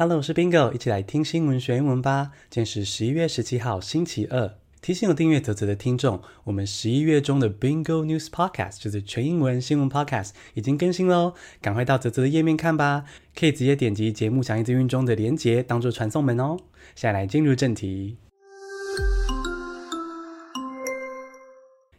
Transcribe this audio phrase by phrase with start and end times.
[0.00, 2.30] Hello，我是 Bingo，一起来听新闻学英文吧。
[2.48, 4.54] 今天是十一月十七号，星期二。
[4.80, 13.04] 提醒有订阅泽泽的听众，我们十一月中的 Bingo News Podcast 就是全英文新闻 Podcast 已经更新喽，赶快到泽泽的页面看吧，
[13.38, 16.56] 可以直接点击节目详细资讯中的连结当做传送门哦。
[16.96, 18.16] 下来进入正题，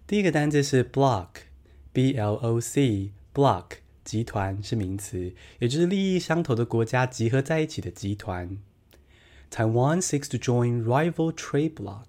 [0.07, 3.80] 第一个单字是 block，b l o c block。
[4.03, 8.57] 集团是名词，也就是利益相投的国家集合在一起的集团。
[9.51, 12.05] Taiwan seeks to join rival trade bloc。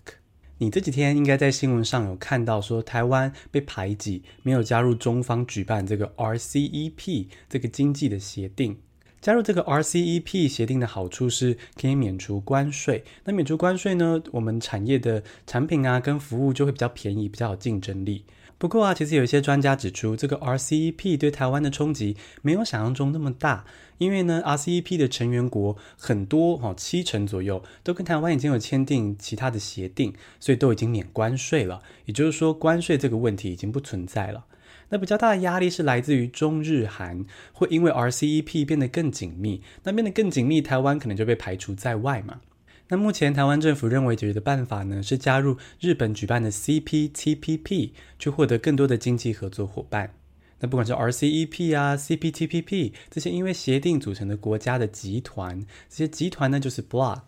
[0.59, 8.79] 你这几天应该在新闻上有看到说，台湾被排挤，没有加入中方举办这个 RCEP 这个经济的协定。
[9.20, 13.04] 加入这个 RCEP 协定的好处是可以免除关税。
[13.24, 18.24] 那免除关税呢，我们产业的产品啊跟服务就会比较便宜，比较有竞争力。
[18.62, 23.65] 不过啊，其实有一些专家指出，这个 RCEP 对台湾的冲击没有想象中那么大，
[23.98, 31.82] 因为呢，RCEP 的成员国很多哦，七成左右都跟台湾已经有签订其他的协定，所以都已经免关税了。
[32.04, 34.45] 也就是说，关税这个问题已经不存在了。
[34.91, 42.41] 那比较大的压力是来自于中日韩，会因为 RCEP 变得更紧密，那变得更紧密，台湾可能就被排除在外嘛。
[42.88, 50.13] 那目前台湾政府认为解决的办法呢，是加入日本举办的 CPTPP，去获得更多的经济合作伙伴。
[50.61, 57.23] 那不管是 RCEP 啊、CPTPP 这些因为协定组成的国家的集团，这些集团呢就是 block。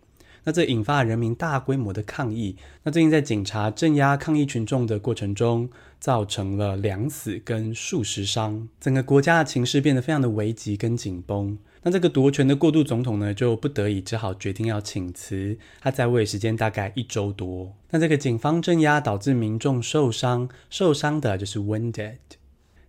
[0.45, 2.57] 那这引发人民大规模的抗议。
[2.83, 11.57] 那最近在警察镇压抗议群众的过程中，造成了两死跟数十伤，整个国家的情势变得非常的危急跟紧绷。
[11.85, 17.73] 那这个夺权的过渡总统呢，就不得已只好决定要请辞，他在位时间大概一周多。
[17.89, 22.17] 那这个警方镇压导致民众受伤，受伤的就是 wounded。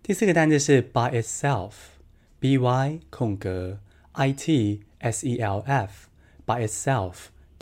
[0.01, 3.79] 第四个单词是 by itself，b y 空格
[4.13, 7.13] i t s e l f，by itself。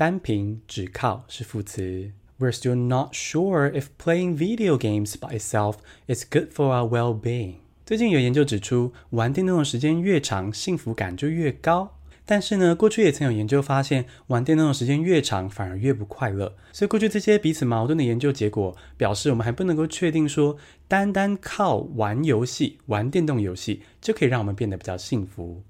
[0.03, 2.11] 单凭只靠是副词。
[2.37, 5.75] We're still not sure if playing video games by itself
[6.07, 7.53] is good for our well-being。
[7.85, 11.95] 最近有研究指出，玩电动的时间越长，幸福感就越高。
[12.25, 16.53] 但是呢，过去也曾有研究发现，玩电动的时间越长，反而越不快乐。
[16.73, 20.57] 所以，过去这些彼此矛盾的研究结果表示，我们还不能够确定说，
[20.89, 25.63] 单单靠玩游戏、玩电动游戏就可以让我们变得比较幸福。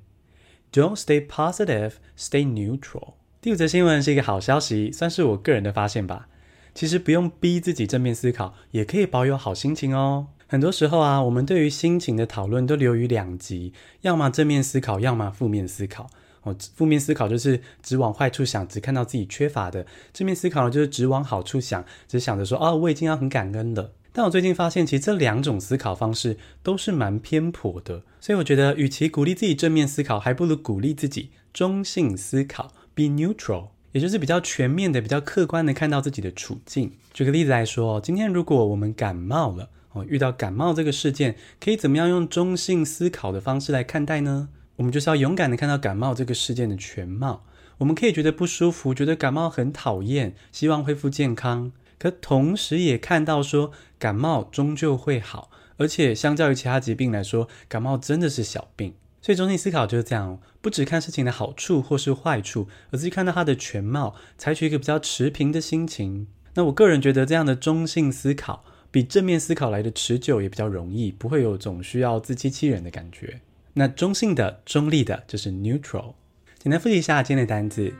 [0.71, 3.13] Don't stay positive, stay neutral。
[3.41, 6.27] 第五则新闻是一个好消息，算是我个人的发现吧。
[6.75, 10.27] 其实不用逼自己正面思考，也可以保有好心情哦。
[10.45, 16.11] 很多时候啊，我们对于心情的讨论都流于两极，要么正面思考，要么负面思考。
[16.43, 23.91] 哦，负面思考就是只往坏处想，只看到自己缺乏的；正面思考呢，就是只往好处想，只想着说、哦，我已经要很感恩了。
[24.15, 36.91] 但我最近发现，其实这两种思考方式都是蛮偏颇的，所以我觉得，与其鼓励自己正面思考，还不如鼓励自己中性思考，be neutral，也就是比较全面的、比较客观的看到自己的处境。
[37.11, 44.49] 举个例子来说，今天如果我们感冒了，哦，遇到感冒这个事件，可以怎么样用中性思考的方式来看待呢？
[44.77, 47.45] 我们就是要勇敢的看到感冒这个事件的全貌。
[47.79, 51.71] 我们可以觉得不舒服，觉得感冒很讨厌，希望恢复健康。
[51.97, 58.93] 可同时也看到说，感冒终究会好，而且相较于其他疾病来说，感冒真的是小病。
[59.21, 66.27] 所以中性思考就是这样，不只看事情的好处或是坏处，而是看到它的全貌，采取一个比较持平的心情。
[66.55, 73.39] 那我个人觉得这样的中性思考，比正面思考来的持久，也比较容易，不会有种需要自欺欺人的感觉。
[73.75, 76.13] 那中性的、中立的，就是 neutral。
[76.59, 77.91] 简单复习一下今天的单词。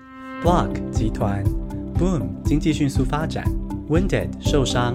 [0.43, 1.43] ：block 集团
[1.95, 3.43] ，boom 经济迅速发展
[3.89, 4.93] ，wounded 受伤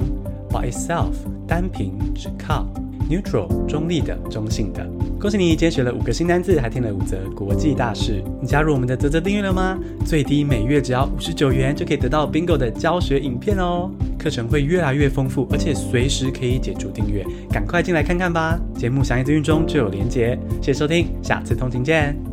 [0.49, 1.15] ，by itself
[1.49, 2.65] 单凭只靠。
[3.09, 4.87] ，neutral 中立的、中性的。
[5.21, 8.23] 恭喜你，今天学了五个新单字，还听了五则国际大事。
[8.41, 9.79] 你加入我们的泽泽订阅了吗？
[10.05, 13.91] 最低每月只要五十九元，就可以得到 Bingo 的教学影片哦。
[14.19, 18.59] 课程会越来越丰富，而且随时可以解除订阅，赶快进来看看吧。
[18.75, 20.39] 节目详细资讯中就有连结。
[20.61, 22.28] 谢谢收听，下次通勤见。